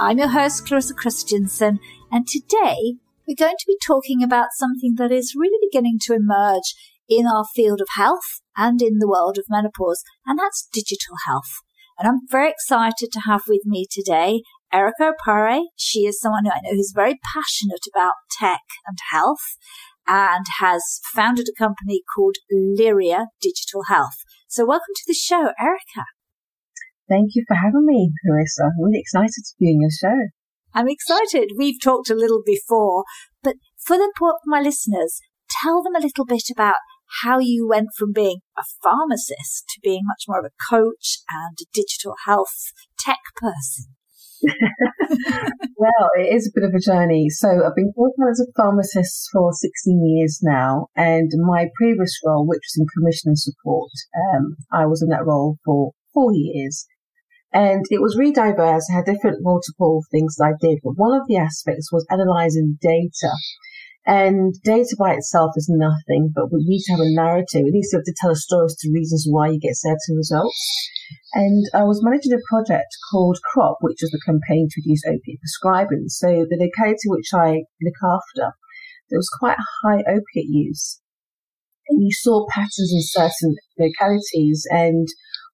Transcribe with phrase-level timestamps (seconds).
[0.00, 1.80] I'm your host, Clarissa Kristjansson,
[2.12, 2.94] and today
[3.26, 6.76] we're going to be talking about something that is really beginning to emerge
[7.08, 11.50] in our field of health and in the world of menopause, and that's digital health.
[11.98, 15.62] And I'm very excited to have with me today Erica Opare.
[15.74, 19.56] She is someone who I know who's very passionate about tech and health
[20.06, 24.22] and has founded a company called Lyria Digital Health.
[24.46, 26.06] So welcome to the show, Erica.
[27.08, 28.64] Thank you for having me, Clarissa.
[28.64, 30.28] I'm really excited to be on your show.
[30.74, 31.52] I'm excited.
[31.56, 33.04] We've talked a little before,
[33.42, 35.20] but for the poor my listeners,
[35.62, 36.76] tell them a little bit about
[37.22, 41.56] how you went from being a pharmacist to being much more of a coach and
[41.60, 43.86] a digital health tech person.
[45.76, 47.28] well, it is a bit of a journey.
[47.30, 52.46] So I've been working as a pharmacist for 16 years now, and my previous role,
[52.46, 53.90] which was in commission and support,
[54.34, 56.86] um, I was in that role for four years.
[57.52, 58.84] And it was really diverse.
[58.90, 62.78] I had different multiple things that I did, but one of the aspects was analyzing
[62.80, 63.32] data.
[64.06, 67.68] And data by itself is nothing, but we need to have a narrative.
[67.68, 70.16] It needs to, have to tell a story as to reasons why you get certain
[70.16, 70.88] results.
[71.34, 75.40] And I was managing a project called CROP, which was the campaign to reduce opiate
[75.40, 76.08] prescribing.
[76.08, 78.56] So the locality which I look after,
[79.10, 81.00] there was quite high opiate use.
[81.88, 85.06] And you saw patterns in certain localities and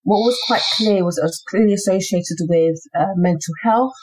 [0.05, 3.97] what was quite clear was it was clearly associated with uh, mental health,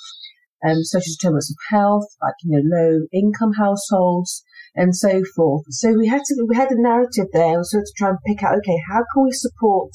[0.65, 4.43] um, social determinants of health, like you know low income households
[4.75, 5.63] and so forth.
[5.69, 8.43] So we had to we had a narrative there, and so to try and pick
[8.43, 9.91] out okay how can we support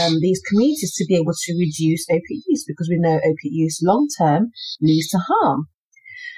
[0.00, 3.80] um, these communities to be able to reduce opiate use because we know opiate use
[3.82, 4.50] long term
[4.80, 5.68] leads to harm.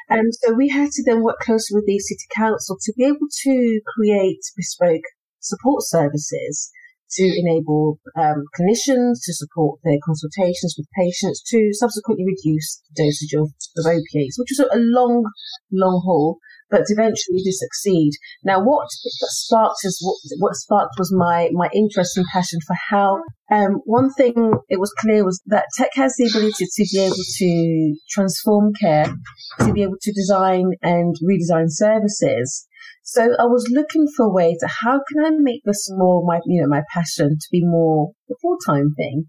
[0.09, 3.31] And so we had to then work closely with the city council to be able
[3.45, 5.07] to create bespoke
[5.39, 6.73] support services
[7.13, 13.35] to enable um, clinicians to support their consultations with patients to subsequently reduce the dosage
[13.35, 15.25] of, of opiates, which was a long,
[15.73, 16.39] long haul,
[16.71, 18.13] but eventually did succeed.
[18.45, 23.23] Now, what sparked is what, what sparked was my my interest and passion for how.
[23.53, 27.17] Um, one thing it was clear was that tech has the ability to be able
[27.39, 29.13] to transform care,
[29.59, 32.69] to be able to design and redesign services
[33.11, 36.63] so I was looking for ways to how can I make this more my, you
[36.63, 39.25] know, my passion to be more a full time thing.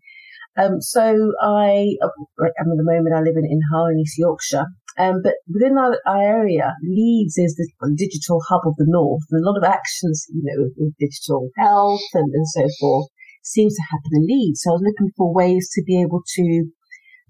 [0.56, 1.02] Um, so
[1.42, 4.66] I, I mean, at the moment I live in, in Hull East Yorkshire.
[4.98, 9.44] Um, but within our, our, area, Leeds is the digital hub of the north, and
[9.44, 13.08] a lot of actions, you know, with digital health and, and so forth,
[13.44, 14.62] seems to happen in Leeds.
[14.64, 16.66] So I was looking for ways to be able to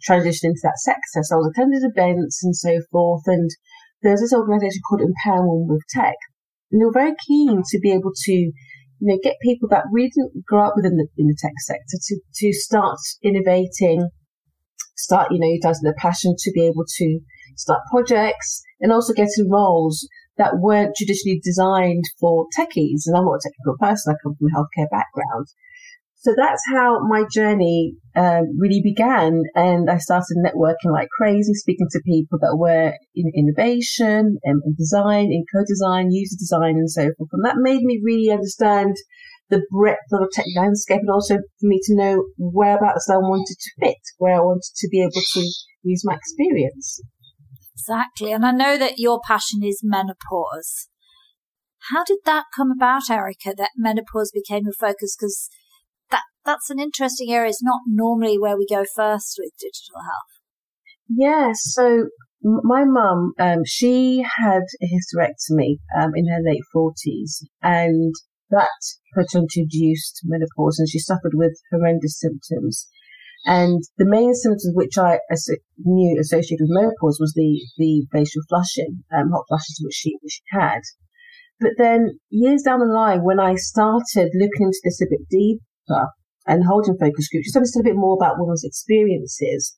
[0.04, 1.22] transition into that sector.
[1.22, 3.50] So I was attending events and so forth, and
[4.02, 6.18] there's this organisation called Empower Women with Tech,
[6.72, 8.54] and they were very keen to be able to, you
[9.02, 12.20] know, get people that really didn't grow up within the, in the tech sector to,
[12.36, 14.10] to start innovating,
[14.96, 17.20] start, you know, utilizing their passion to be able to
[17.58, 20.08] start projects and also getting roles
[20.38, 23.04] that weren't traditionally designed for techies.
[23.06, 24.14] And I'm not a technical person.
[24.14, 25.48] I come from a healthcare background.
[26.24, 29.42] So that's how my journey um, really began.
[29.56, 35.32] And I started networking like crazy, speaking to people that were in innovation and design,
[35.32, 37.30] in co-design, user design, and so forth.
[37.34, 38.96] And that made me really understand
[39.50, 43.58] the breadth of the tech landscape and also for me to know whereabouts I wanted
[43.60, 45.42] to fit, where I wanted to be able to
[45.84, 47.02] use my experience.
[47.74, 48.32] Exactly.
[48.32, 50.88] And I know that your passion is menopause.
[51.90, 55.16] How did that come about, Erica, that menopause became your focus?
[55.18, 55.50] Because
[56.12, 57.50] that, that's an interesting area.
[57.50, 60.42] It's not normally where we go first with digital health.
[61.10, 61.60] Yes.
[61.64, 62.08] So
[62.44, 68.14] my mum, um, she had a hysterectomy um, in her late 40s and
[68.50, 68.70] that
[69.16, 72.88] put her into induced menopause and she suffered with horrendous symptoms.
[73.46, 75.20] And the main symptoms which I
[75.80, 80.34] knew associated with menopause was the, the facial flushing, um, hot flushes which she, which
[80.34, 80.82] she had.
[81.60, 86.10] But then years down the line, when I started looking into this a bit deeper
[86.46, 89.78] and holding focus groups, just understood a bit more about women's experiences,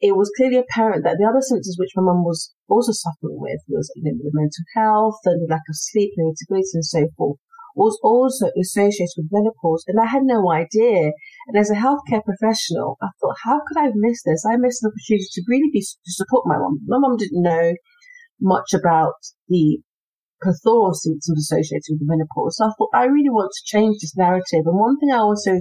[0.00, 3.60] it was clearly apparent that the other symptoms which my mum was also suffering with
[3.68, 7.38] was you know, the mental health and the lack of sleep, irritability and so forth
[7.74, 11.12] was also associated with menopause, and I had no idea.
[11.48, 14.44] And as a healthcare professional, I thought, how could I have missed this?
[14.46, 16.80] I missed an opportunity to really be to support my mom.
[16.86, 17.74] My mom didn't know
[18.40, 19.14] much about
[19.48, 19.78] the
[20.42, 22.56] plethora of symptoms associated with menopause.
[22.56, 24.64] So I thought, I really want to change this narrative.
[24.64, 25.58] And one thing I also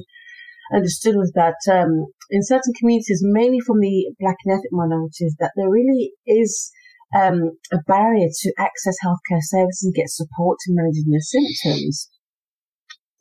[0.73, 5.51] understood was that um, in certain communities, mainly from the black and ethnic minorities, that
[5.55, 6.71] there really is
[7.15, 12.09] um, a barrier to access healthcare services and get support in managing their symptoms.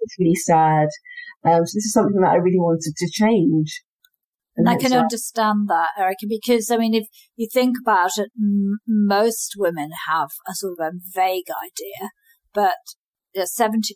[0.01, 0.89] It's really sad.
[1.45, 3.83] Um, so this is something that I really wanted to change.
[4.57, 7.07] And I can understand that, Erica, because I mean, if
[7.37, 12.11] you think about it, m- most women have a sort of a vague idea,
[12.53, 12.75] but
[13.37, 13.93] 70%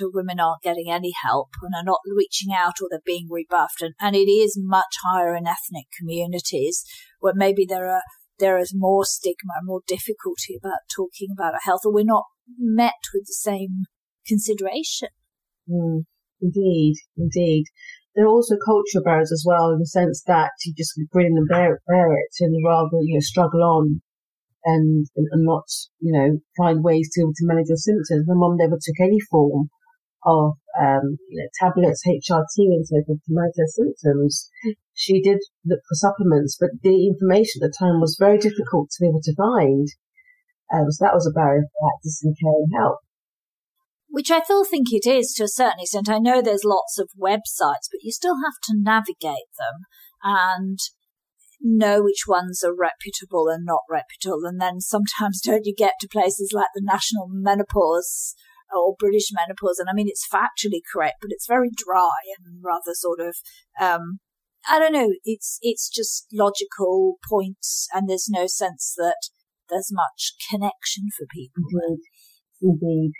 [0.00, 3.82] of women aren't getting any help and are not reaching out or they're being rebuffed.
[3.82, 6.84] And, and it is much higher in ethnic communities
[7.20, 8.02] where maybe there are
[8.40, 12.24] there is more stigma, more difficulty about talking about our health, or we're not
[12.58, 13.84] met with the same
[14.26, 15.08] consideration.
[15.68, 16.04] Mm,
[16.40, 17.64] indeed, indeed.
[18.16, 21.48] There are also cultural barriers as well, in the sense that you just grin and
[21.48, 24.02] bear it, bear it, and rather you know struggle on
[24.64, 25.64] and, and, and not
[26.00, 28.26] you know find ways to to manage your symptoms.
[28.26, 29.70] My mum never took any form
[30.24, 34.50] of um, you know, tablets, HRT, and so forth to manage her symptoms.
[34.94, 39.00] She did look for supplements, but the information at the time was very difficult to
[39.00, 39.88] be able to find.
[40.72, 42.98] Um, so that was a barrier for accessing care and help.
[44.08, 46.08] Which I still think it is to a certain extent.
[46.08, 49.86] I know there's lots of websites, but you still have to navigate them
[50.22, 50.78] and
[51.60, 54.44] know which ones are reputable and not reputable.
[54.44, 58.34] And then sometimes don't you get to places like the National Menopause
[58.74, 59.78] or British menopause.
[59.78, 63.36] And I mean, it's factually correct, but it's very dry and rather sort of,
[63.80, 64.20] um,
[64.68, 65.12] I don't know.
[65.24, 69.28] It's, it's just logical points and there's no sense that
[69.68, 71.64] there's much connection for people.
[71.72, 72.00] Indeed.
[72.62, 73.12] Indeed.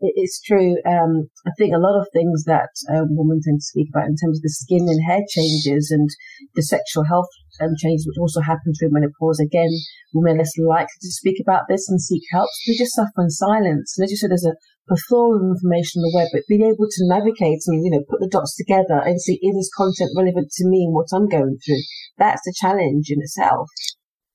[0.00, 0.76] It's true.
[0.84, 4.16] Um, I think a lot of things that uh, women tend to speak about in
[4.16, 6.10] terms of the skin and hair changes and
[6.54, 7.28] the sexual health
[7.62, 9.40] um, changes, which also happen through menopause.
[9.40, 9.70] Again,
[10.12, 12.50] women are less likely to speak about this and seek help.
[12.66, 13.94] They just suffer in silence.
[13.96, 16.86] And as you said, there's a plethora of information on the web, but being able
[16.88, 20.50] to navigate and, you know, put the dots together and see is this content relevant
[20.52, 21.82] to me and what I'm going through.
[22.18, 23.68] That's the challenge in itself.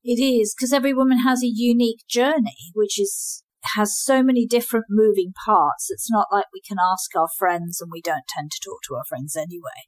[0.04, 3.44] It is, because every woman has a unique journey, which is
[3.76, 5.88] has so many different moving parts.
[5.90, 8.96] It's not like we can ask our friends and we don't tend to talk to
[8.96, 9.84] our friends anyway.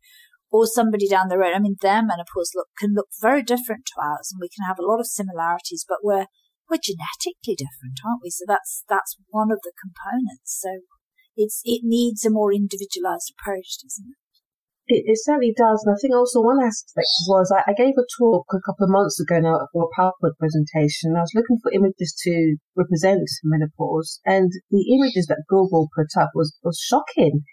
[0.51, 1.53] Or somebody down the road.
[1.55, 4.77] I mean, their menopause look can look very different to ours and we can have
[4.77, 6.25] a lot of similarities, but we're
[6.71, 8.31] we're genetically different, aren't we?
[8.31, 10.55] So that's that's one of the components.
[10.63, 10.87] So
[11.35, 14.21] it's it needs a more individualized approach, doesn't it?
[14.87, 15.83] It, it certainly does.
[15.85, 18.91] And I think also one aspect was I, I, gave a talk a couple of
[18.91, 21.15] months ago now for a PowerPoint presentation.
[21.15, 26.31] I was looking for images to represent menopause and the images that Google put up
[26.33, 27.43] was, was shocking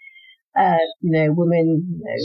[0.57, 2.21] uh, you know, women you know,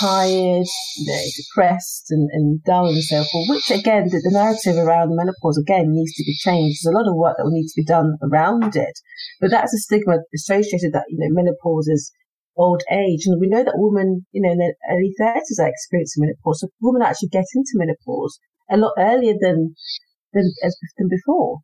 [0.00, 0.66] tired,
[0.96, 5.14] you know, depressed and, and dull and so forth, which again, the, the, narrative around
[5.14, 6.80] menopause again needs to be changed.
[6.82, 8.98] There's a lot of work that will need to be done around it.
[9.40, 12.12] But that's a stigma associated that, you know, menopause is
[12.56, 13.26] old age.
[13.26, 16.60] And we know that women, you know, in their early 30s are experiencing menopause.
[16.60, 18.38] So women actually get into menopause
[18.70, 19.74] a lot earlier than,
[20.32, 21.60] than, as, than before.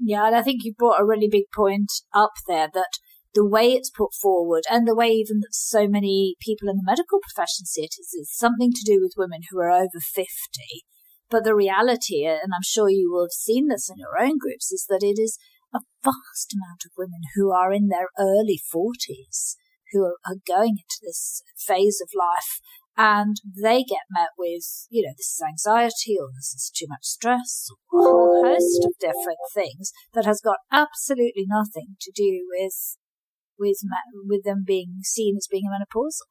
[0.00, 2.98] Yeah, and I think you brought a really big point up there that
[3.34, 6.86] the way it's put forward and the way even that so many people in the
[6.86, 10.26] medical profession see it is, is something to do with women who are over 50.
[11.30, 14.70] But the reality, and I'm sure you will have seen this in your own groups,
[14.70, 15.38] is that it is
[15.74, 19.56] a vast amount of women who are in their early 40s
[19.92, 22.60] who are, are going into this phase of life
[22.96, 27.02] and they get met with, you know, this is anxiety or this is too much
[27.02, 32.46] stress or a whole host of different things that has got absolutely nothing to do
[32.48, 32.96] with
[33.58, 33.78] with
[34.26, 36.28] with them being seen as being menopausal.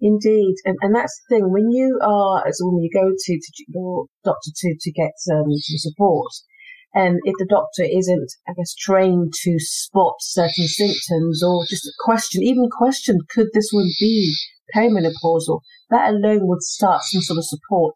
[0.00, 1.52] Indeed, and, and that's the thing.
[1.52, 5.12] When you are, as a woman, you go to, to your doctor to to get
[5.32, 6.32] um, some support.
[6.94, 12.42] And if the doctor isn't, I guess, trained to spot certain symptoms or just question,
[12.42, 14.34] even question, could this one be
[14.74, 15.60] perimenopausal?
[15.90, 17.94] That alone would start some sort of support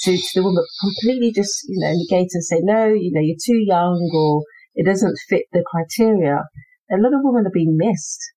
[0.00, 3.36] to, to the woman completely just, you know, negate and say, no, you know, you're
[3.44, 4.42] too young or
[4.74, 6.44] it doesn't fit the criteria.
[6.90, 8.32] A lot of women are being missed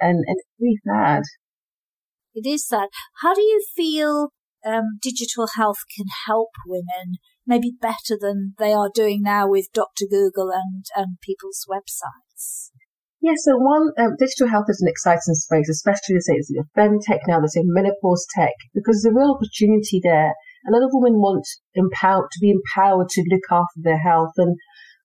[0.00, 1.22] and, and it's really sad.
[2.34, 2.88] It is sad.
[3.22, 4.30] How do you feel
[4.64, 7.16] um, digital health can help women
[7.46, 10.04] maybe better than they are doing now with Dr.
[10.08, 12.70] Google and, and people's websites?
[13.20, 17.26] Yeah, so one, um, digital health is an exciting space, especially they say it's femtech
[17.26, 20.34] now, they say menopause tech, because there's a real opportunity there.
[20.68, 24.32] A lot of women want empowered to be empowered to look after their health.
[24.36, 24.56] And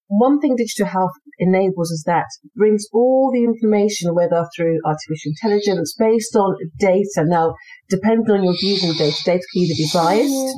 [0.07, 2.25] one thing digital health enables is that
[2.55, 7.25] brings all the information, whether through artificial intelligence, based on data.
[7.25, 7.55] Now,
[7.89, 10.57] depending on your views on data, data can either be biased,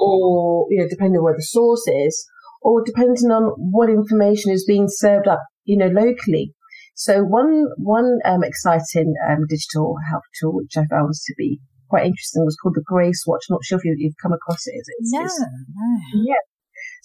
[0.00, 2.28] or you know, depending on where the source is,
[2.62, 6.52] or depending on what information is being served up, you know, locally.
[6.94, 12.06] So one one um, exciting um, digital health tool, which I found to be quite
[12.06, 13.44] interesting, was called the Grace Watch.
[13.48, 14.74] Not sure if you, have come across it.
[14.74, 16.22] It's, no, it's, no.
[16.26, 16.42] Yeah.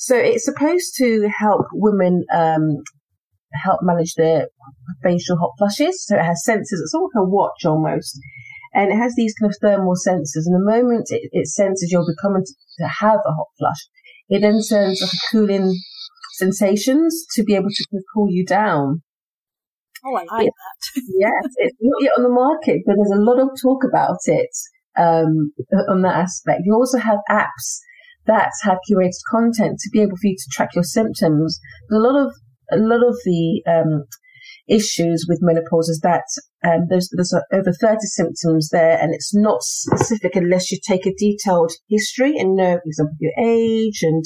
[0.04, 2.84] So it's supposed to help women um,
[3.54, 4.48] help manage their
[5.02, 6.06] facial hot flushes.
[6.06, 6.84] So it has sensors.
[6.84, 8.20] It's all like a watch almost.
[8.74, 10.44] And it has these kind of thermal sensors.
[10.44, 13.88] And the moment it, it senses you're becoming to have a hot flush,
[14.28, 15.74] it then sends like a cooling
[16.34, 19.04] sensations to be able to cool you down.
[20.06, 21.02] Oh, I like it, that.
[21.18, 24.52] yes, it's not yet on the market, but there's a lot of talk about it
[25.00, 25.54] um,
[25.88, 26.64] on that aspect.
[26.66, 27.80] You also have apps
[28.26, 31.60] that have curated content to be able for you to track your symptoms.
[31.90, 32.34] There's a lot of
[32.72, 34.06] a lot of the um,
[34.68, 36.24] issues with menopause is that
[36.66, 41.14] um, there's, there's over 30 symptoms there and it's not specific unless you take a
[41.18, 44.24] detailed history and know, for example, your age and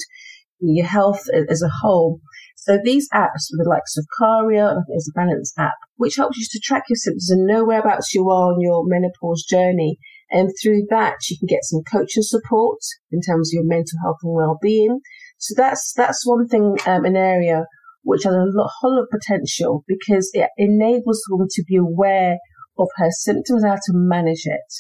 [0.60, 2.20] your health as a whole.
[2.56, 6.46] So these apps with the likes of and there's a balance app, which helps you
[6.52, 9.98] to track your symptoms and know whereabouts you are on your menopause journey.
[10.30, 12.80] And through that, you can get some coaching support
[13.12, 15.00] in terms of your mental health and well-being.
[15.38, 17.66] So that's, that's one thing, um, an area
[18.04, 22.38] which has a lot, whole of potential because it enables the woman to be aware
[22.78, 24.72] of her symptoms and how to manage it.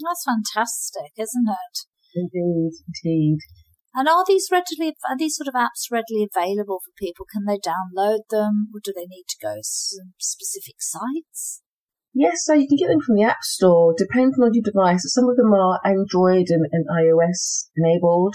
[0.00, 1.76] That's fantastic, isn't it?
[2.14, 3.38] Indeed, indeed.
[3.94, 7.26] And are these readily are these sort of apps readily available for people?
[7.32, 9.62] Can they download them, or do they need to go to
[10.18, 11.62] specific sites?
[12.14, 15.02] Yes, so you can get them from the App Store, depending on your device.
[15.06, 18.34] Some of them are Android and, and iOS enabled.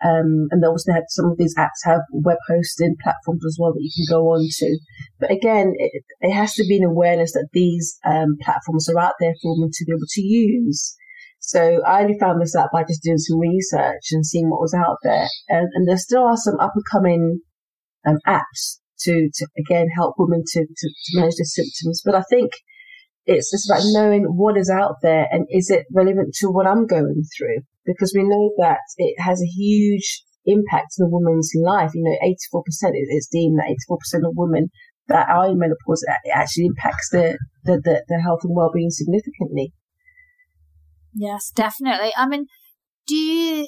[0.00, 3.82] Um, and also have some of these apps have web hosting platforms as well that
[3.82, 4.78] you can go on to.
[5.18, 9.14] But again, it, it has to be an awareness that these um, platforms are out
[9.18, 10.96] there for them to be able to use.
[11.40, 14.74] So I only found this out by just doing some research and seeing what was
[14.74, 15.26] out there.
[15.48, 17.40] And, and there still are some up and coming
[18.06, 22.02] um, apps to, to again help women to, to, to manage their symptoms.
[22.04, 22.52] But I think
[23.28, 26.86] it's just about knowing what is out there and is it relevant to what I'm
[26.86, 27.60] going through?
[27.84, 31.90] Because we know that it has a huge impact on a woman's life.
[31.94, 32.62] You know, 84%
[32.94, 34.68] it's deemed that 84% of women
[35.08, 39.74] that are in menopause it actually impacts their, their, their, their health and well-being significantly.
[41.14, 42.12] Yes, definitely.
[42.16, 42.46] I mean,
[43.06, 43.66] do you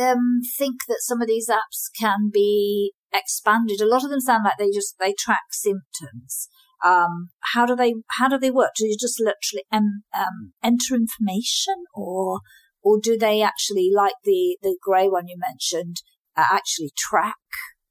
[0.00, 3.82] um, think that some of these apps can be expanded?
[3.82, 6.48] A lot of them sound like they just they track symptoms.
[6.84, 8.72] Um, how do they how do they work?
[8.76, 12.40] Do you just literally um, um, enter information, or
[12.82, 15.96] or do they actually, like the the grey one you mentioned,
[16.36, 17.34] uh, actually track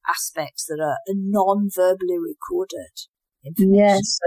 [0.08, 2.94] aspects that are non-verbally recorded?
[3.58, 4.18] Yes,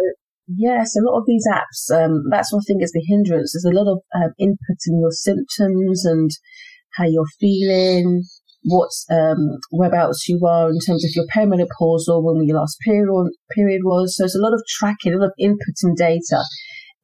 [0.46, 0.96] yes.
[0.96, 1.90] A lot of these apps.
[1.94, 3.52] Um, that's I think is the hindrance.
[3.52, 6.30] There's a lot of um, input in your symptoms and
[6.94, 8.24] how you're feeling,
[8.68, 13.08] what um, whereabouts you are in terms of your perimenopause or when your last period
[13.54, 14.16] period was.
[14.16, 16.42] So there's a lot of tracking, a lot of input and data.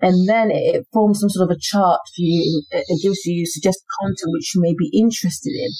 [0.00, 2.62] And then it forms some sort of a chart for you.
[2.70, 5.70] It gives you suggested content which you may be interested in.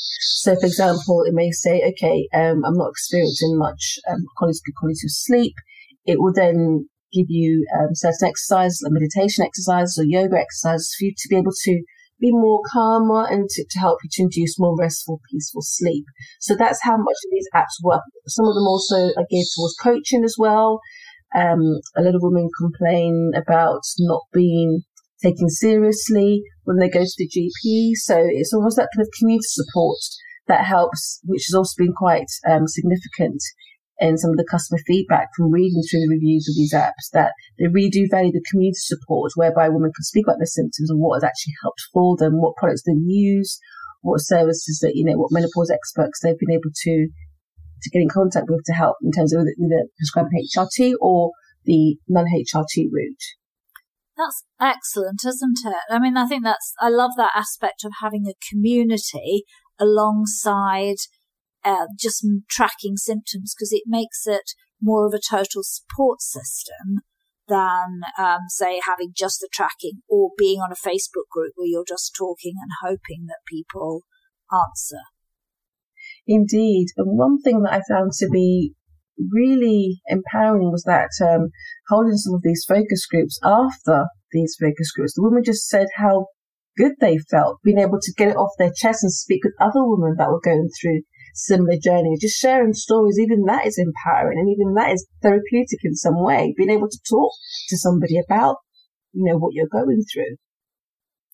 [0.41, 5.05] So, for example, it may say, okay, um, I'm not experiencing much um, quality, quality
[5.05, 5.55] of sleep.
[6.07, 11.05] It will then give you um, certain exercises, like meditation exercises or yoga exercises for
[11.05, 11.83] you to be able to
[12.25, 16.05] be more calmer and to, to help you to induce more restful, peaceful sleep.
[16.41, 18.03] So that's how much of these apps work.
[18.27, 20.81] Some of them also are geared towards coaching as well.
[21.37, 24.83] Um, a lot of women complain about not being
[25.23, 27.93] taken seriously when they go to the GP.
[27.97, 29.99] So it's almost that kind of community support
[30.47, 33.41] that helps, which has also been quite um, significant
[34.05, 37.33] and some of the customer feedback from reading through the reviews of these apps that
[37.59, 41.01] they really do value the community support whereby women can speak about their symptoms and
[41.01, 43.59] what has actually helped for them, what products they've used,
[44.03, 47.09] what services that, you know, what menopause experts they've been able to
[47.81, 51.33] to get in contact with to help in terms of the prescribed HRT or
[51.65, 53.25] the non-HRT route.
[54.17, 55.83] That's excellent, isn't it?
[55.91, 59.45] I mean, I think that's, I love that aspect of having a community
[59.79, 60.97] alongside
[61.65, 67.01] uh, just tracking symptoms because it makes it more of a total support system
[67.49, 71.85] than, um, say, having just the tracking or being on a Facebook group where you're
[71.87, 74.03] just talking and hoping that people
[74.53, 75.01] answer.
[76.27, 76.87] Indeed.
[76.97, 78.73] And one thing that I found to be
[79.31, 81.51] really empowering was that um,
[81.89, 86.27] holding some of these focus groups after these focus groups, the women just said how
[86.77, 89.85] good they felt being able to get it off their chest and speak with other
[89.85, 91.03] women that were going through
[91.35, 92.17] similar journey.
[92.21, 96.55] Just sharing stories, even that is empowering and even that is therapeutic in some way.
[96.57, 97.33] Being able to talk
[97.69, 98.57] to somebody about,
[99.13, 100.37] you know, what you're going through.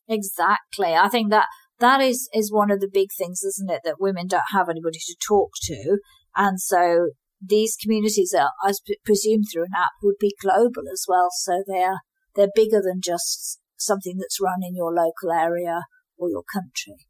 [0.09, 0.95] Exactly.
[0.95, 1.47] I think that
[1.79, 3.83] that is, is one of the big things, isn't it?
[3.85, 5.99] That women don't have anybody to talk to.
[6.35, 8.73] And so these communities are, I
[9.05, 11.29] presume through an app would be global as well.
[11.33, 12.01] So they're,
[12.35, 15.83] they're bigger than just something that's run in your local area
[16.19, 17.07] or your country.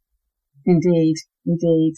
[0.67, 1.17] Indeed,
[1.47, 1.95] indeed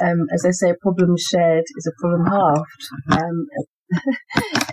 [0.00, 2.82] um, as I say, a problem shared is a problem halved.
[3.10, 3.46] Um,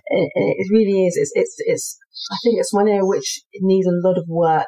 [0.08, 1.18] it, it, really is.
[1.18, 1.98] It's, it's, it's,
[2.32, 4.68] I think it's one area which needs a lot of work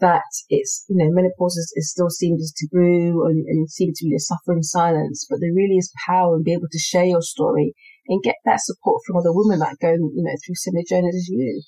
[0.00, 4.04] that it's, you know, menopause is, is still seen as taboo and, and seem to
[4.04, 7.22] be a suffering silence, but there really is power in being able to share your
[7.22, 7.74] story
[8.06, 11.28] and get that support from other women that go, you know, through similar journeys as
[11.28, 11.62] you.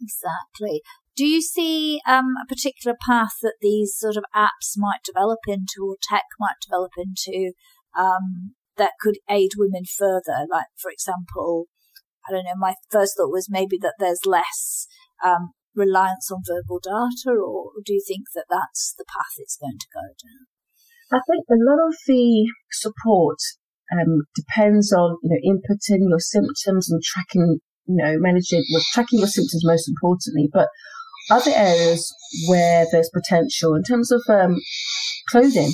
[0.00, 0.82] Exactly.
[1.16, 5.86] Do you see um, a particular path that these sort of apps might develop into
[5.86, 7.52] or tech might develop into
[7.96, 10.46] um, that could aid women further?
[10.50, 11.66] Like, for example,
[12.28, 14.88] I don't know, my first thought was maybe that there's less
[15.24, 19.78] um, reliance on verbal data, or do you think that that's the path it's going
[19.78, 20.46] to go down?
[21.12, 23.38] I think a lot of the support
[23.92, 29.18] um, depends on you know inputting your symptoms and tracking you know managing well, tracking
[29.20, 30.68] your symptoms most importantly, but
[31.30, 32.12] other areas
[32.48, 34.56] where there's potential in terms of um,
[35.28, 35.72] clothing.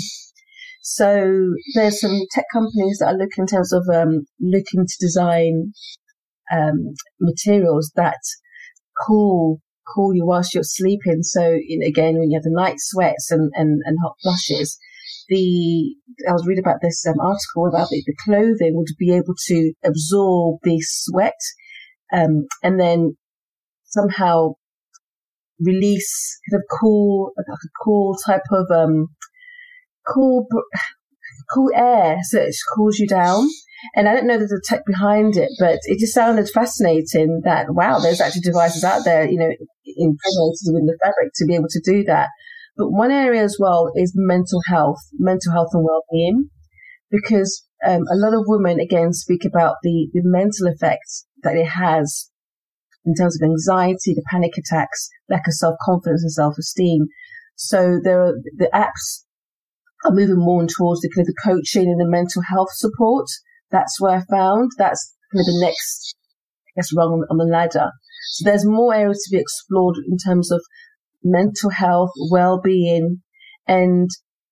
[0.82, 5.72] So there's some tech companies that are looking in terms of um, looking to design
[6.52, 8.18] um, materials that
[9.06, 9.60] cool
[9.94, 11.22] cool you whilst you're sleeping.
[11.22, 14.78] So in, again, when you have the night sweats and, and, and hot flushes,
[15.28, 15.94] the
[16.28, 19.72] I was reading about this um, article about the, the clothing would be able to
[19.84, 21.38] absorb the sweat
[22.12, 23.16] um, and then
[23.84, 24.54] somehow
[25.60, 29.08] release kind of cool, like a cool type of, um,
[30.06, 30.46] cool,
[31.52, 32.18] cool air.
[32.22, 33.48] So it cools you down.
[33.94, 37.98] And I don't know the tech behind it, but it just sounded fascinating that, wow,
[37.98, 39.50] there's actually devices out there, you know,
[39.96, 42.28] impregnated within the fabric to be able to do that.
[42.76, 46.50] But one area as well is mental health, mental health and well-being,
[47.10, 51.66] because um, a lot of women, again, speak about the, the mental effects that it
[51.66, 52.29] has
[53.04, 57.06] in terms of anxiety, the panic attacks, lack of self-confidence and self-esteem.
[57.56, 59.24] So there are the apps
[60.04, 63.26] are moving more towards the kind of the coaching and the mental health support.
[63.70, 66.14] That's where I found that's kind of the next,
[66.68, 67.90] I guess, rung on the ladder.
[68.32, 70.60] So there's more areas to be explored in terms of
[71.22, 73.22] mental health, well-being,
[73.66, 74.08] and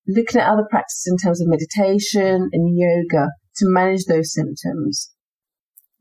[0.06, 5.12] looking at other practices in terms of meditation and yoga to manage those symptoms.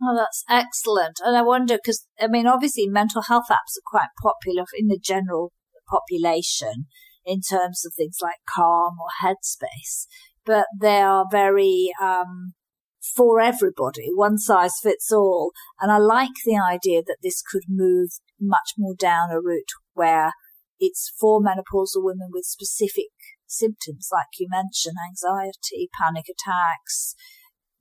[0.01, 1.19] Oh, that's excellent.
[1.25, 4.99] And I wonder, because, I mean, obviously mental health apps are quite popular in the
[5.01, 5.51] general
[5.89, 6.85] population
[7.25, 10.05] in terms of things like Calm or Headspace,
[10.45, 12.53] but they are very, um,
[13.15, 15.51] for everybody, one size fits all.
[15.79, 20.31] And I like the idea that this could move much more down a route where
[20.79, 23.09] it's for menopausal women with specific
[23.47, 27.15] symptoms, like you mentioned, anxiety, panic attacks,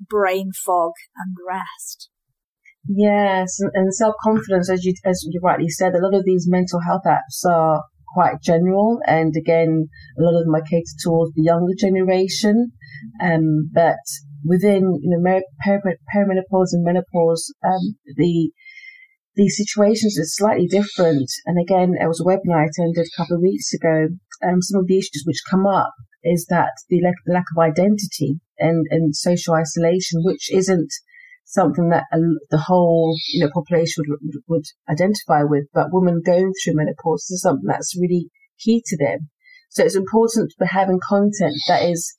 [0.01, 2.11] brain fog and rest.
[2.89, 6.81] Yes, and, self confidence, as you as you rightly said, a lot of these mental
[6.81, 7.83] health apps are
[8.15, 12.73] quite general, and again, a lot of them are catered towards the younger generation.
[13.21, 13.99] Um, but
[14.45, 18.51] within you know perimenopause and menopause, um, the
[19.35, 21.29] the situations are slightly different.
[21.45, 24.09] And again, it was a webinar I attended a couple of weeks ago.
[24.47, 25.93] Um, some of the issues which come up
[26.27, 30.91] is that the lack, of identity and, and social isolation, which isn't
[31.45, 32.05] something that
[32.51, 37.43] the whole you know population would, would identify with, but women going through menopause is
[37.43, 39.29] something that's really key to them.
[39.71, 42.15] So it's important for having content that is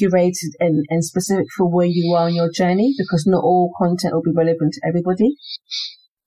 [0.00, 4.14] curated and, and specific for where you are on your journey because not all content
[4.14, 5.36] will be relevant to everybody.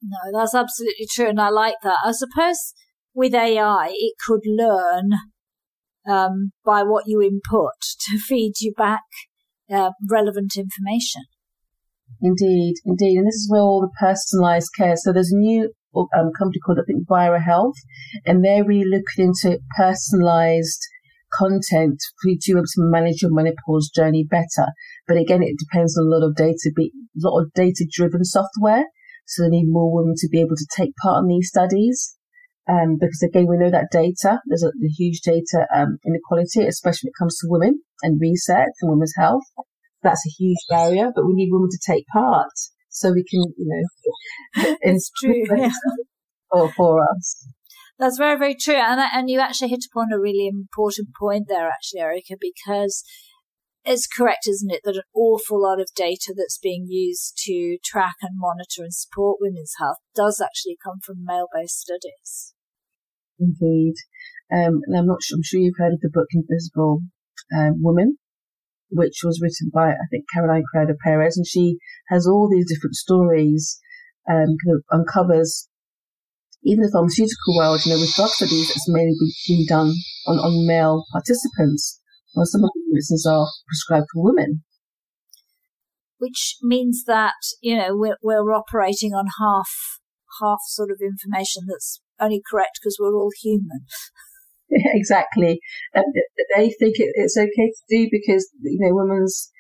[0.02, 1.30] No, that's absolutely true.
[1.30, 1.98] And I like that.
[2.06, 2.74] I suppose
[3.14, 5.12] with AI, it could learn
[6.08, 7.74] um, by what you input
[8.08, 9.04] to feed you back
[9.74, 11.24] uh, relevant information.
[12.22, 13.18] Indeed, indeed.
[13.18, 14.96] And this is where all the personalized care.
[14.96, 17.76] So there's a new um, company called, I think, Vira Health,
[18.26, 20.82] and they're really looking into personalized
[21.34, 24.72] content for you to be able to manage your menopause journey better.
[25.08, 28.86] But again, it depends on a lot of data, a lot of data driven software.
[29.28, 32.15] So they need more women to be able to take part in these studies.
[32.68, 37.08] Um, because again, we know that data, there's a, a huge data um, inequality, especially
[37.08, 39.44] when it comes to women and research and women's health.
[40.02, 42.52] That's a huge barrier, but we need women to take part
[42.90, 43.86] so we can, you
[44.56, 45.70] know, it's true yeah.
[46.52, 47.48] for, for us.
[48.00, 48.76] That's very, very true.
[48.76, 53.04] And, and you actually hit upon a really important point there, actually, Erica, because
[53.86, 58.16] it's correct, isn't it, that an awful lot of data that's being used to track
[58.22, 62.55] and monitor and support women's health does actually come from male based studies.
[63.40, 63.96] Indeed.
[64.54, 67.02] Um, and I'm not sure, I'm sure you've heard of the book Invisible
[67.56, 68.18] um, Woman,
[68.90, 71.78] which was written by, I think, Caroline Criado Perez, and she
[72.10, 73.80] has all these different stories,
[74.30, 75.68] um, kind of uncovers
[76.66, 79.14] even the pharmaceutical world, you know, with drug studies that's mainly
[79.48, 79.94] being done
[80.26, 82.02] on, on male participants,
[82.34, 84.64] while some of the medicines are prescribed for women.
[86.18, 89.70] Which means that, you know, we're, we're operating on half,
[90.42, 93.86] half sort of information that's only correct because we're all human.
[94.70, 95.60] exactly.
[95.94, 99.52] They think it, it's okay to do because, you know, women's,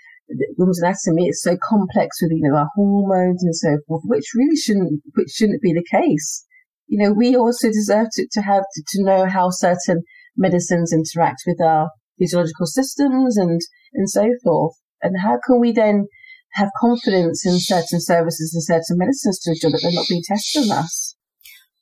[0.57, 4.55] women's anatomy is so complex with, you know, our hormones and so forth, which really
[4.55, 6.45] shouldn't, which shouldn't be the case.
[6.87, 10.03] You know, we also deserve to, to have to, to know how certain
[10.37, 11.89] medicines interact with our
[12.19, 13.59] physiological systems and,
[13.93, 14.75] and so forth.
[15.01, 16.07] And how can we then
[16.53, 20.71] have confidence in certain services and certain medicines to ensure that they're not being tested
[20.71, 21.15] on us?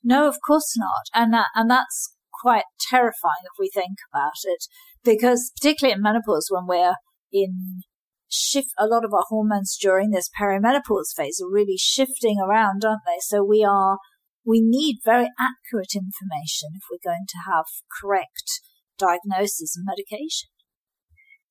[0.03, 1.05] No, of course not.
[1.13, 4.65] And that, and that's quite terrifying if we think about it,
[5.03, 6.95] because particularly in menopause, when we're
[7.31, 7.81] in
[8.29, 13.01] shift, a lot of our hormones during this perimenopause phase are really shifting around, aren't
[13.05, 13.19] they?
[13.21, 13.99] So we are,
[14.45, 17.65] we need very accurate information if we're going to have
[18.01, 18.61] correct
[18.97, 20.49] diagnosis and medication.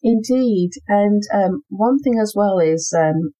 [0.03, 0.71] Indeed.
[0.89, 3.33] And um, one thing as well is um,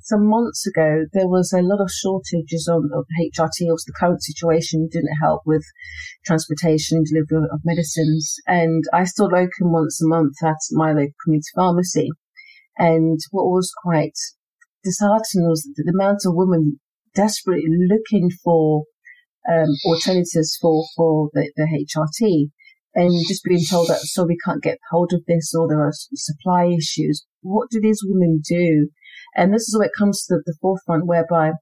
[0.00, 3.70] some months ago, there was a lot of shortages on of HRT.
[3.70, 5.64] Also, the current situation didn't help with
[6.24, 8.36] transportation, and delivery of medicines.
[8.46, 12.10] And I still locum once a month at my local community pharmacy.
[12.76, 14.18] And what was quite
[14.82, 16.80] disheartening was the amount of women
[17.14, 18.84] desperately looking for
[19.48, 22.50] um, alternatives for, for the, the HRT
[22.94, 25.92] and just being told that, so we can't get hold of this or there are
[25.92, 27.26] supply issues.
[27.42, 28.88] What do these women do?
[29.36, 31.52] And this is where it comes to the forefront whereby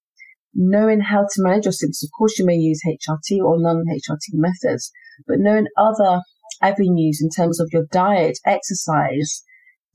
[0.54, 2.04] knowing how to manage your symptoms.
[2.04, 4.90] Of course, you may use HRT or non-HRT methods,
[5.26, 6.20] but knowing other
[6.60, 9.42] avenues in terms of your diet, exercise,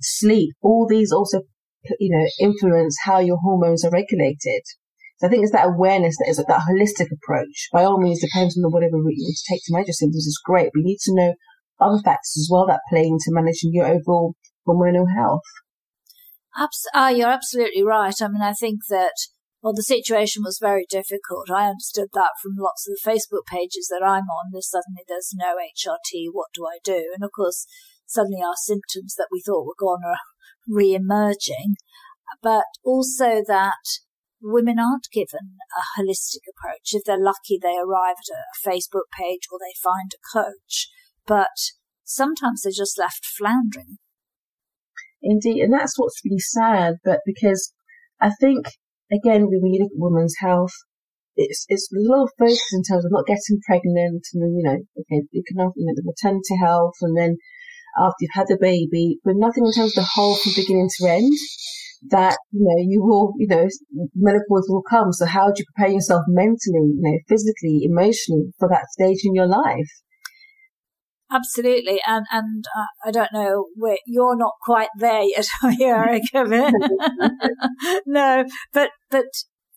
[0.01, 1.41] sleep, all these also,
[1.99, 4.63] you know, influence how your hormones are regulated.
[5.17, 7.69] So I think it's that awareness that is that holistic approach.
[7.73, 9.93] By all means, depends on the whatever route you need to take to manage your
[9.93, 11.33] symptoms is great, but you need to know
[11.79, 14.35] other factors as well that play into managing your overall
[14.67, 15.41] hormonal health.
[16.57, 18.15] Abs- ah, you're absolutely right.
[18.19, 19.13] I mean, I think that,
[19.61, 21.51] well, the situation was very difficult.
[21.51, 24.49] I understood that from lots of the Facebook pages that I'm on.
[24.51, 26.29] There's suddenly there's no HRT.
[26.31, 27.13] What do I do?
[27.13, 27.67] And of course,
[28.07, 30.17] suddenly our symptoms that we thought were gone are
[30.67, 31.75] re-emerging.
[32.41, 34.01] But also that
[34.41, 36.89] women aren't given a holistic approach.
[36.93, 40.89] If they're lucky, they arrive at a Facebook page or they find a coach.
[41.27, 41.71] But
[42.03, 43.97] sometimes they're just left floundering
[45.29, 46.95] Indeed, and that's what's really sad.
[47.03, 47.73] But because
[48.21, 48.67] I think
[49.11, 50.71] again, when you look at women's health,
[51.35, 54.63] it's it's a lot of focus in terms of not getting pregnant, and then you
[54.63, 57.35] know, okay, you can have you know the maternity health, and then
[57.97, 61.07] after you've had the baby, but nothing in terms of the whole from beginning to
[61.07, 61.33] end.
[62.09, 63.67] That you know you will you know
[64.15, 65.11] menopause will come.
[65.11, 69.33] So how do you prepare yourself mentally, you know, physically, emotionally for that stage in
[69.35, 69.91] your life?
[71.29, 73.65] Absolutely, and and uh, I don't know,
[74.05, 76.45] you're not quite there yet, are you, Erica?
[78.05, 79.25] no, but but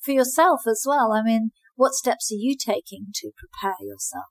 [0.01, 1.13] for yourself as well.
[1.13, 4.27] I mean, what steps are you taking to prepare yourself?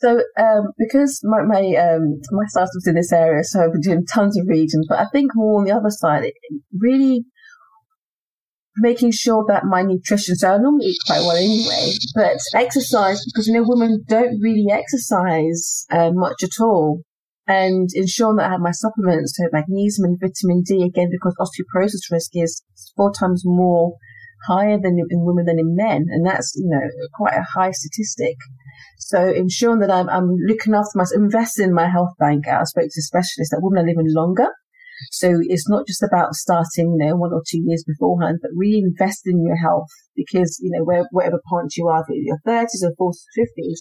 [0.00, 4.06] So, um, because my my um, my startups in this area, so I've been doing
[4.06, 6.34] tons of reading, but I think more on the other side, it
[6.76, 7.24] really
[8.78, 13.46] making sure that my nutrition, so I normally eat quite well anyway, but exercise, because
[13.46, 17.02] you know, women don't really exercise uh, much at all.
[17.48, 22.10] And ensuring that I have my supplements, so magnesium and vitamin D, again, because osteoporosis
[22.10, 22.62] risk is
[22.96, 23.94] four times more
[24.48, 26.06] higher than in women than in men.
[26.08, 26.80] And that's, you know,
[27.14, 28.34] quite a high statistic.
[28.98, 32.48] So ensuring that I'm, I'm looking after myself, investing in my health bank.
[32.48, 34.48] I spoke to specialists that women are living longer
[35.12, 38.78] So it's not just about starting, you know, one or two years beforehand, but really
[38.80, 43.12] invest in your health because, you know, where, whatever point you are, your 30s or
[43.12, 43.78] 40s, 50s,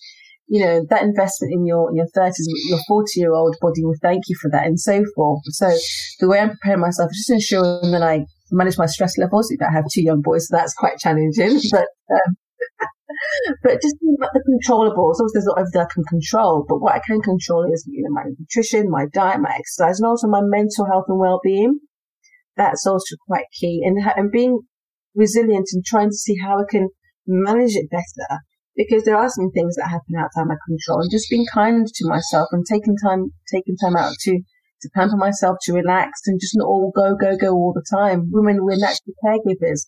[0.48, 2.34] you know, that investment in your, in your 30s,
[2.68, 5.42] your 40 year old body will thank you for that and so forth.
[5.46, 5.70] So
[6.20, 9.52] the way I'm preparing myself is just ensuring that I manage my stress levels.
[9.62, 12.36] I have two young boys, so that's quite challenging, but, um,
[13.64, 15.22] but just about the controllables.
[15.22, 18.14] Obviously, there's not everything I can control, but what I can control is, you know,
[18.14, 21.80] my nutrition, my diet, my exercise, and also my mental health and well-being.
[22.58, 23.82] That's also quite key.
[23.84, 24.62] And, and being
[25.14, 26.90] resilient and trying to see how I can
[27.28, 28.42] manage it better
[28.76, 32.08] because there are some things that happen outside my control and just being kind to
[32.08, 34.32] myself and taking time, taking time out to,
[34.82, 38.30] to pamper myself, to relax and just not all go, go, go all the time.
[38.32, 39.88] Women, we're naturally caregivers.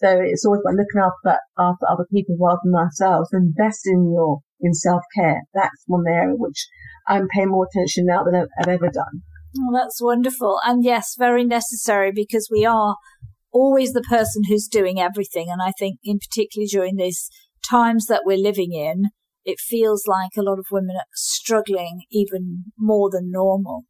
[0.00, 3.30] So it's always about looking after, after other people rather than ourselves.
[3.32, 5.42] Invest in your, in self-care.
[5.54, 6.68] That's one area which
[7.08, 9.22] I'm paying more attention now than I've, I've ever done.
[9.58, 10.60] Oh, that's wonderful.
[10.64, 12.96] And yes, very necessary because we are
[13.52, 15.48] always the person who's doing everything.
[15.50, 17.28] And I think in particularly during these
[17.68, 19.10] times that we're living in,
[19.44, 23.84] it feels like a lot of women are struggling even more than normal.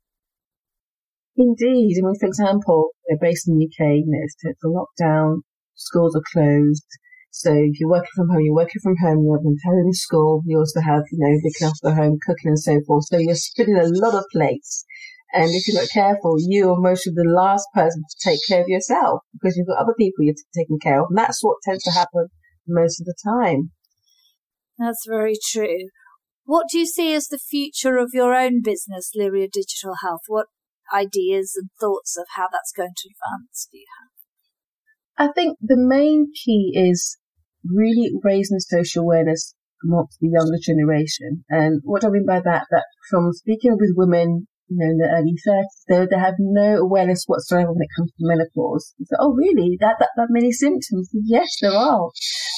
[1.36, 1.96] Indeed.
[1.98, 5.42] I mean, for example, they're based in the UK, you know, it's, it's a lockdown,
[5.78, 6.86] schools are closed.
[7.30, 10.42] So if you're working from home, you're working from home, you have a home school,
[10.44, 13.04] you also have, you know, looking after home, cooking and so forth.
[13.06, 14.84] So you're spinning a lot of plates.
[15.32, 18.62] And if you're not careful, you are most of the last person to take care
[18.62, 21.08] of yourself because you've got other people you're taking care of.
[21.10, 22.28] And that's what tends to happen
[22.66, 23.70] most of the time.
[24.78, 25.90] That's very true.
[26.44, 30.22] What do you see as the future of your own business, Lyria Digital Health?
[30.28, 30.46] What
[30.92, 34.17] ideas and thoughts of how that's going to advance do you have?
[35.18, 37.18] I think the main key is
[37.64, 39.54] really raising social awareness
[39.84, 41.44] amongst the younger generation.
[41.48, 45.08] And what I mean by that, that from speaking with women, you know, in the
[45.08, 48.94] early 30s, they, they have no awareness whatsoever when it comes to menopause.
[49.18, 49.76] Oh, really?
[49.80, 51.10] That, that, that many symptoms?
[51.12, 52.10] Yes, there are.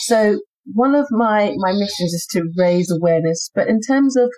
[0.03, 0.40] So
[0.75, 3.51] one of my, my missions is to raise awareness.
[3.55, 4.31] But in terms of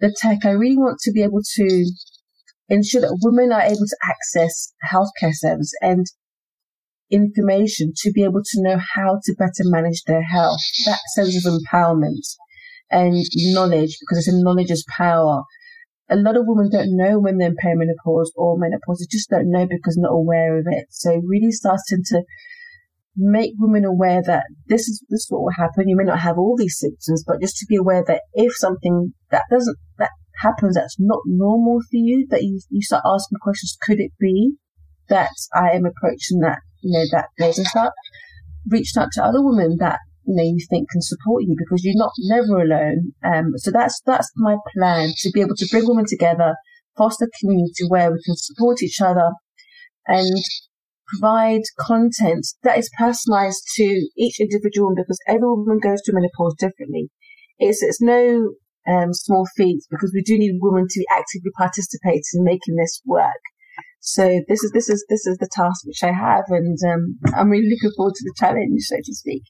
[0.00, 1.84] the tech, I really want to be able to
[2.68, 6.06] ensure that women are able to access healthcare service and
[7.10, 10.60] information to be able to know how to better manage their health.
[10.86, 12.24] That sense of empowerment
[12.90, 15.42] and knowledge, because it's a knowledge is power.
[16.08, 18.98] A lot of women don't know when they're in perimenopause or menopause.
[19.00, 20.86] They just don't know because they're not aware of it.
[20.90, 22.22] So really starting to
[23.16, 25.88] make women aware that this is this is what will happen.
[25.88, 29.14] You may not have all these symptoms, but just to be aware that if something
[29.30, 30.10] that doesn't that
[30.42, 34.54] happens that's not normal for you, that you you start asking questions, could it be
[35.08, 37.92] that I am approaching that you know, that business up,
[38.68, 41.94] reached out to other women that, you know, you think can support you because you're
[41.96, 43.12] not never alone.
[43.24, 46.54] Um, so that's, that's my plan to be able to bring women together,
[46.96, 49.32] foster community where we can support each other
[50.06, 50.42] and
[51.08, 57.08] provide content that is personalized to each individual because every woman goes through menopause differently.
[57.58, 58.50] It's, it's no
[58.88, 63.40] um, small feat because we do need women to actively participate in making this work.
[64.00, 67.50] So this is this is this is the task which I have, and um, I'm
[67.50, 69.42] really looking forward to the challenge, so to speak.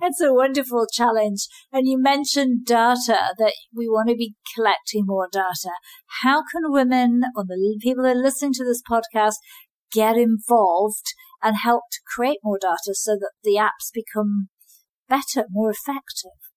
[0.00, 5.28] It's a wonderful challenge, and you mentioned data that we want to be collecting more
[5.30, 5.70] data.
[6.22, 9.36] How can women or the people that are listening to this podcast
[9.92, 14.48] get involved and help to create more data so that the apps become
[15.08, 16.51] better, more effective?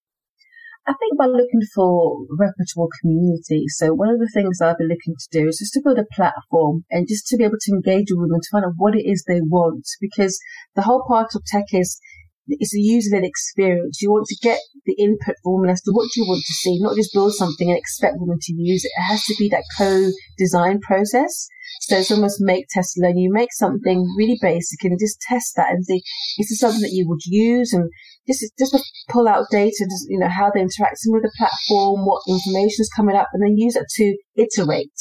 [0.87, 3.65] I think by looking for reputable community.
[3.69, 6.05] So one of the things I've been looking to do is just to build a
[6.13, 9.03] platform and just to be able to engage with women to find out what it
[9.03, 9.87] is they want.
[9.99, 10.37] Because
[10.75, 11.99] the whole part of tech is
[12.47, 14.01] it's a user-led experience.
[14.01, 16.77] You want to get the input from women as to what you want to see,
[16.79, 18.91] not just build something and expect women to use it.
[18.95, 21.47] It has to be that co-design process.
[21.81, 23.17] So it's almost make, test, learn.
[23.17, 26.03] You make something really basic and just test that and see,
[26.37, 27.73] is this something that you would use?
[27.73, 27.89] And
[28.27, 28.75] just, just
[29.09, 33.15] pull out data, you know, how they're interacting with the platform, what information is coming
[33.15, 34.97] up, and then use it to iterate.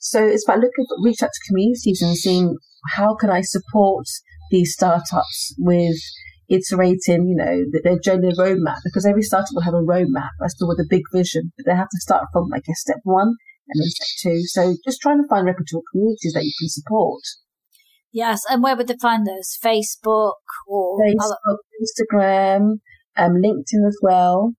[0.00, 2.56] So it's about looking, reach out to communities and seeing
[2.94, 4.06] how can I support
[4.50, 5.96] these startups with
[6.48, 10.66] iterating, you know, their journey roadmap because every startup will have a roadmap as to
[10.66, 13.34] with a big vision, but they have to start from like a step one
[13.68, 14.42] and then step two.
[14.46, 17.22] So just trying to find reputable communities that you can support.
[18.12, 19.56] Yes, and where would they find those?
[19.62, 20.32] Facebook
[20.66, 22.80] or Facebook, other- Instagram,
[23.16, 24.54] um, LinkedIn as well.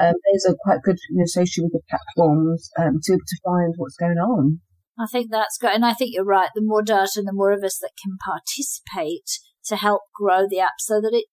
[0.00, 3.96] Um, those are quite good you know, social media platforms um, to to find what's
[3.96, 4.60] going on.
[4.98, 6.50] I think that's great, and I think you're right.
[6.54, 10.60] The more data, and the more of us that can participate to help grow the
[10.60, 11.26] app, so that it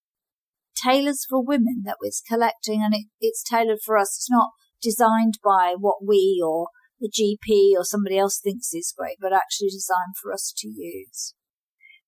[0.76, 4.16] tailors for women that it's collecting, and it, it's tailored for us.
[4.18, 4.50] It's not
[4.82, 6.68] designed by what we or
[7.00, 11.34] the GP or somebody else thinks is great, but actually designed for us to use.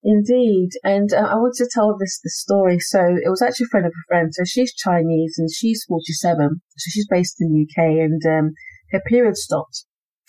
[0.06, 2.78] Indeed, and uh, I want to tell this the story.
[2.78, 4.28] So it was actually a friend of a friend.
[4.34, 6.60] So she's Chinese and she's 47.
[6.76, 8.52] So she's based in the UK, and um,
[8.92, 9.86] her period stopped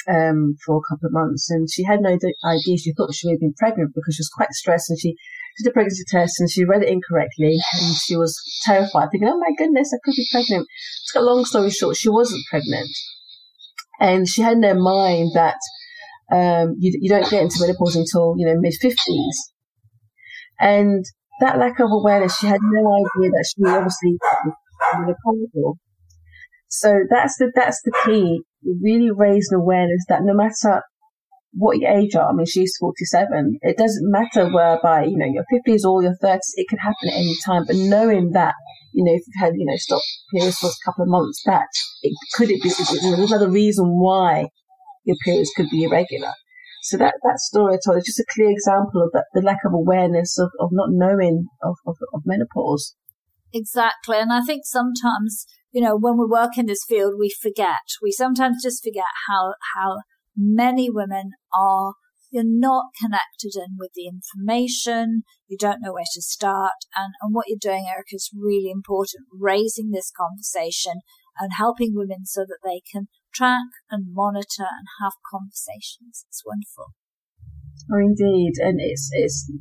[0.07, 2.77] um, for a couple of months, and she had no idea.
[2.77, 5.15] She thought she have been pregnant because she was quite stressed, and she
[5.57, 9.39] did a pregnancy test and she read it incorrectly, and she was terrified, thinking, "Oh
[9.39, 10.67] my goodness, I could be pregnant."
[11.07, 12.89] To cut a long story short, she wasn't pregnant,
[13.99, 15.57] and she had in her mind that
[16.31, 19.53] um, you, you don't get into menopause until you know mid fifties,
[20.59, 21.03] and
[21.41, 24.17] that lack of awareness, she had no idea that she was obviously
[24.95, 25.75] menopausal.
[26.69, 28.41] So that's the that's the key.
[28.63, 30.81] Really raise an awareness that no matter
[31.53, 33.59] what your age are, I mean, she's 47.
[33.61, 37.15] It doesn't matter whereby, you know, your 50s or your 30s, it can happen at
[37.15, 37.63] any time.
[37.65, 38.53] But knowing that,
[38.93, 40.01] you know, if you've had, you know, stop
[40.33, 41.67] periods for a couple of months, that
[42.01, 44.49] it could it be, there's another reason why
[45.05, 46.33] your periods could be irregular.
[46.85, 49.65] So that, that story I told is just a clear example of that, the lack
[49.65, 52.95] of awareness of, of not knowing of, of, of menopause.
[53.51, 54.17] Exactly.
[54.19, 57.97] And I think sometimes, you know, when we work in this field, we forget.
[58.03, 59.97] We sometimes just forget how, how
[60.37, 61.93] many women are
[62.29, 67.33] you're not connected in with the information, you don't know where to start, and, and
[67.33, 71.01] what you're doing, Erica, is really important, raising this conversation
[71.39, 76.25] and helping women so that they can track and monitor and have conversations.
[76.27, 76.93] It's wonderful.
[77.91, 78.53] Oh, indeed.
[78.59, 79.51] And it's, it's,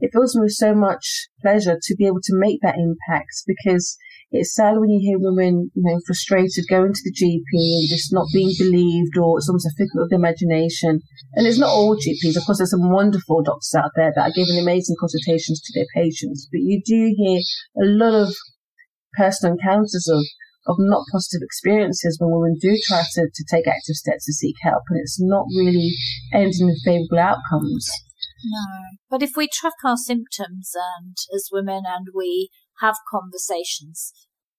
[0.00, 3.96] it fills me with so much pleasure to be able to make that impact because
[4.32, 8.12] it's sad when you hear women, you know, frustrated going to the GP and just
[8.12, 11.00] not being believed or it's almost a figment of the imagination.
[11.34, 12.36] And it's not all GPs.
[12.36, 15.86] Of course, there's some wonderful doctors out there that are giving amazing consultations to their
[15.94, 17.40] patients, but you do hear
[17.80, 18.34] a lot of
[19.16, 20.20] personal encounters of
[20.66, 24.56] of not positive experiences when women do try to, to take active steps to seek
[24.62, 25.90] help and it's not really
[26.32, 27.88] ending in favourable outcomes.
[28.44, 28.66] No.
[29.10, 32.50] But if we track our symptoms and as women and we
[32.80, 34.12] have conversations,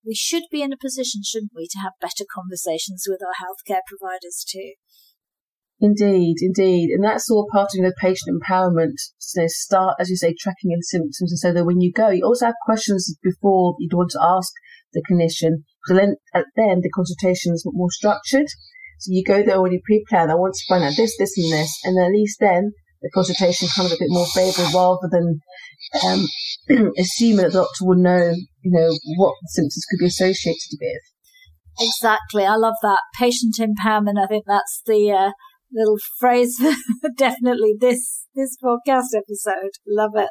[0.06, 3.82] we should be in a position, shouldn't we, to have better conversations with our healthcare
[3.88, 4.74] providers too.
[5.80, 6.90] Indeed, indeed.
[6.90, 8.96] And that's all part of know, patient empowerment.
[9.20, 11.32] So start, as you say, tracking your symptoms.
[11.32, 14.52] And so that when you go, you also have questions before you'd want to ask
[14.94, 15.64] the clinician.
[15.88, 18.48] So then at then the consultation is more structured.
[19.00, 20.32] So you go there already pre-planned.
[20.32, 21.72] I want to find out this, this and this.
[21.84, 22.72] And at least then
[23.02, 25.40] the consultation comes a bit more favourable rather than
[26.06, 26.28] um,
[26.98, 31.02] assuming that the doctor will know, you know, what symptoms could be associated with.
[31.80, 32.46] Exactly.
[32.46, 33.00] I love that.
[33.18, 34.22] Patient empowerment.
[34.22, 35.32] I think that's the uh,
[35.72, 36.58] little phrase
[37.02, 39.72] for definitely this, this podcast episode.
[39.88, 40.30] Love it.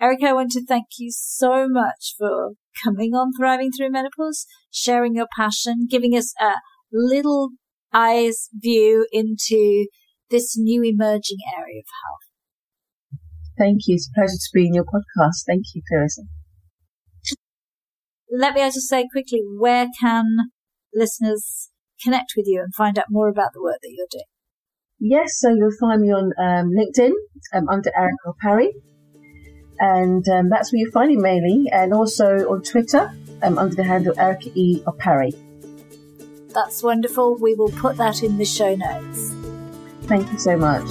[0.00, 2.52] Erica, I want to thank you so much for
[2.84, 6.54] coming on Thriving Through Menopause, sharing your passion, giving us a
[6.92, 7.50] little
[7.92, 9.88] eyes view into
[10.30, 13.20] this new emerging area of health.
[13.58, 13.96] Thank you.
[13.96, 15.42] It's a pleasure to be in your podcast.
[15.48, 16.22] Thank you, Clarissa.
[18.30, 20.36] Let me just say quickly, where can
[20.94, 21.70] listeners
[22.04, 24.24] connect with you and find out more about the work that you're doing?
[25.00, 27.12] Yes, so you'll find me on um, LinkedIn
[27.52, 28.68] um, under Erica Opare,
[29.80, 33.12] and um, that's where you find me mainly, and also on Twitter
[33.42, 34.80] um, under the handle Erica E.
[34.86, 35.32] Opare.
[36.54, 37.36] That's wonderful.
[37.36, 39.32] We will put that in the show notes.
[40.02, 40.88] Thank you so much.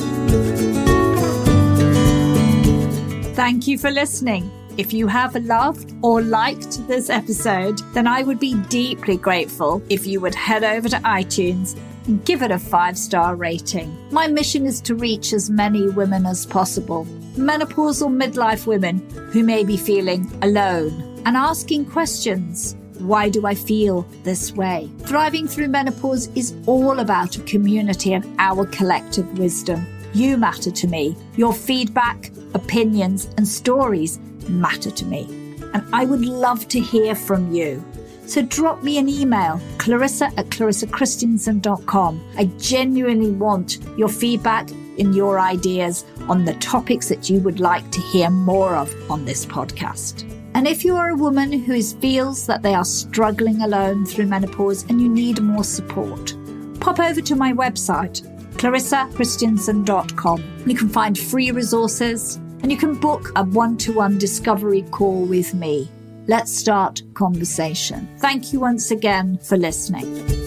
[3.36, 4.52] Thank you for listening.
[4.78, 10.06] If you have loved or liked this episode, then I would be deeply grateful if
[10.06, 13.95] you would head over to iTunes and give it a five star rating.
[14.12, 19.00] My mission is to reach as many women as possible, menopausal midlife women
[19.32, 22.76] who may be feeling alone and asking questions.
[23.00, 24.89] Why do I feel this way?
[25.02, 29.86] Thriving through menopause is all about a community and our collective wisdom.
[30.13, 31.15] You matter to me.
[31.36, 34.19] Your feedback, opinions, and stories
[34.50, 35.28] matter to me.
[35.73, 37.84] And I would love to hear from you.
[38.26, 42.33] So drop me an email, clarissa at clarissakristjansson.com.
[42.38, 44.69] I genuinely want your feedback
[45.00, 49.25] and your ideas on the topics that you would like to hear more of on
[49.25, 50.31] this podcast.
[50.54, 54.83] And if you are a woman who feels that they are struggling alone through menopause
[54.89, 56.33] and you need more support,
[56.79, 58.21] pop over to my website,
[58.56, 60.43] clarissakristjansson.com.
[60.65, 65.25] You can find free resources, and you can book a one to one discovery call
[65.25, 65.89] with me.
[66.25, 68.10] Let's start conversation.
[68.17, 70.46] Thank you once again for listening.